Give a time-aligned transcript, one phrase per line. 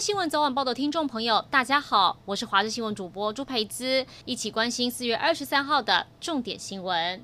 [0.00, 7.20] 新闻早晚报的听众朋友，大家好，我是华视新闻主播朱培姿，一起关心四月二十三号的重点新闻。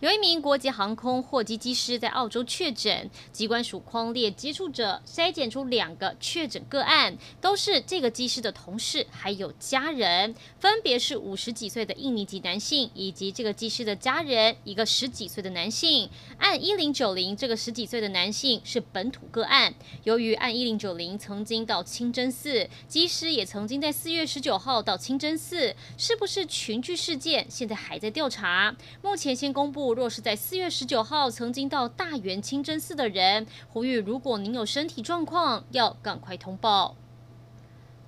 [0.00, 16.08] 有一名国际航空货机机师在澳洲确诊，机关署框列接触者，筛检出两个确诊个案，都是这个机师的同事，还有家人，分别是五十几岁的印尼籍男性，以及这个机师的家人，一个十几岁的男性。
[16.38, 19.74] 按一零九零，这个十几岁的男性是本土个案。
[20.04, 27.44] 由于按一零九零曾经到清真寺，机师也曾经在四月十九号到清真寺，是不是群聚事件？
[27.50, 28.76] 现在还在调查。
[29.02, 29.87] 目前先公布。
[29.94, 36.96] 若是在四月十九号曾经到大园清真寺的人，呼吁如果您有身体状况，要赶快通报。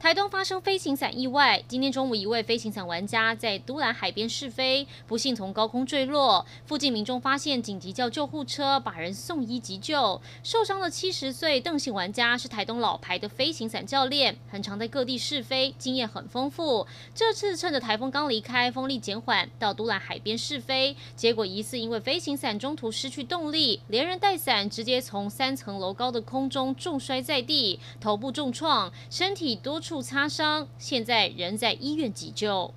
[0.00, 6.46] 台东发生飞行伞意外，今天中午一位飞行伞玩家在都兰海边试飞，不幸从高空坠落。
[6.64, 10.20] 附近民众发现，紧急叫救护车，把人送医急救。
[10.44, 16.86] 受伤的七十岁邓姓玩家是台东老牌的飞行伞教练，很常在各地试飞，经验很丰富。
[17.12, 32.74] 这次趁着台风刚离开，风力减缓，到都兰海边试飞，结果疑似因为飞行伞中途失去动力，连人带伞直接从三层楼高的空中重摔在地，头部重创，身体多处处擦伤，现在仍在医院急救。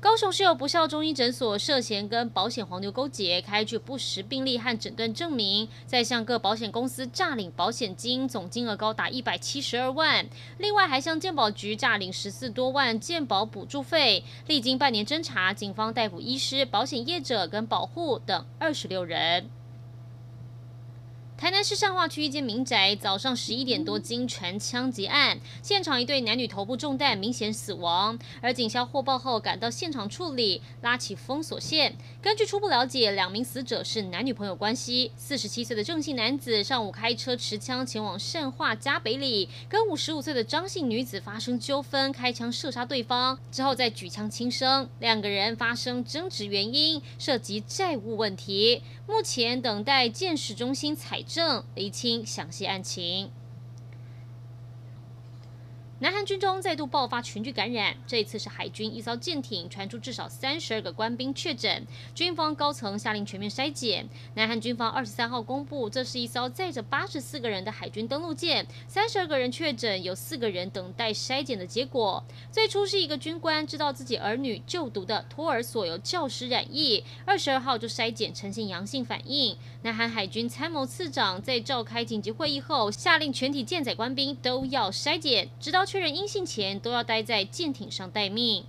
[0.00, 10.28] 高雄市有不肖中医诊所涉嫌跟保险黄牛勾结，开具不实病历和诊断证明，再向各保险公司诈领保险金，总金额高达一百七十二万。
[10.58, 14.22] 另外还向健保局诈领十四多万健保补助费。
[14.46, 19.48] 历经半年侦查，警方逮捕医师、保险业者跟保护等二十六人。
[21.38, 28.18] 台南市善化区一间民宅，早上十一点多经传枪击案，现场一对男女头部中弹，明显死亡。
[28.40, 31.96] 而警消获报后赶到现场处理，拉起封锁线。
[32.20, 35.12] 根据初步了解，两名死者是男女朋友关系。
[35.16, 44.88] 四十七岁的郑姓男子上午开车持枪前往善化嘉北里，跟五十五岁的张姓女子发生纠纷，开枪射杀对方，之后再举枪轻生。
[44.98, 53.30] 两个人发生争执原因涉及债务问题，目前等待建识中心采正厘清详细案情。
[56.00, 64.08] 南韩军中再度爆发群聚感染，这一次是海军一艘舰艇传出至少三十二个官兵确诊，军方高层下令全面筛检。
[64.34, 72.22] 南韩军方二十三号公布，这是一艘载着八十四个人的海军登陆舰，三十二个人确诊，有四个人等待筛检的结果。
[72.52, 79.56] 最初是一个军官知道自己儿女就读的托儿所由教师染疫，二十二号就筛检呈现阳性反应。
[79.82, 88.66] 南韩海军参谋次长在召开紧急会议后，下令全体舰载官兵都要筛检，直到确认阴性前都要待在舰艇上待命。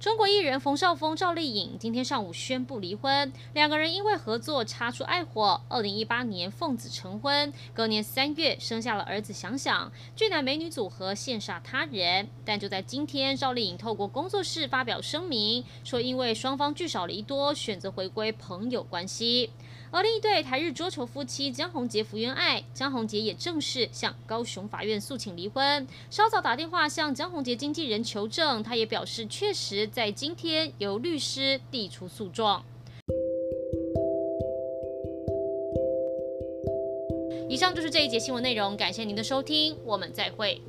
[0.00, 9.92] 中国艺人冯绍峰、赵丽颖今天上午宣布离婚，两个人因为合作擦出爱火，二零一八年奉子成婚，隔年三月生下了儿子想想。
[10.16, 19.50] 俊男美女组合羡煞他人，但就在今天，赵丽颖透过工作室发表声明，说因为双方聚少离多，选择回归朋友关系。
[19.90, 25.86] 而另一对台日桌球夫妻江宏杰、福原爱，江宏杰也正式向高雄法院诉请离婚。
[26.10, 32.64] 稍早打电话向江宏杰经纪人求证，他也表示确实在今天由律师递出诉状。
[37.48, 40.60] 以上就是这一节新闻内容，感谢您的收听，我们再会。